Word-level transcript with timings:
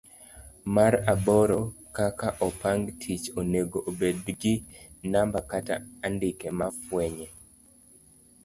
mar 0.75 0.93
aboro. 1.13 1.61
kaka 1.97 2.29
opang 2.47 2.81
tich 3.01 3.25
onego 3.39 3.79
obed 3.89 4.17
gi 4.41 4.53
namba 5.11 5.39
kata 5.51 5.75
andike 6.07 6.47
ma 6.59 6.67
fwenye. 6.83 7.27